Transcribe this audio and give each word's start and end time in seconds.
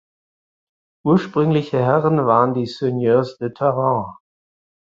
Ursprüngliche 1.05 1.77
Herren 1.77 2.25
waren 2.25 2.55
die 2.55 2.65
Seigneurs 2.65 3.37
de 3.37 3.51
Taran. 3.53 4.15